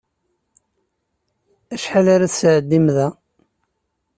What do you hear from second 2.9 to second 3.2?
da?